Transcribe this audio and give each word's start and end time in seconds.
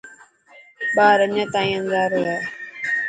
ٻار 0.95 1.17
اڃا 1.25 1.43
تائين 1.53 1.73
انڌارو 1.79 2.21
هي. 2.29 2.37